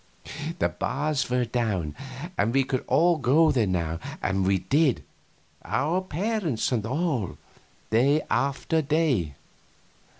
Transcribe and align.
The 0.57 0.67
bars 0.69 1.29
were 1.29 1.45
down, 1.45 1.93
and 2.35 2.55
we 2.55 2.63
could 2.63 2.83
all 2.87 3.17
go 3.19 3.51
there 3.51 3.67
now, 3.67 3.99
and 4.19 4.47
we 4.47 4.57
did 4.57 5.03
our 5.63 6.01
parents 6.01 6.71
and 6.71 6.83
all 6.87 7.37
day 7.91 8.23
after 8.27 8.81
day. 8.81 9.35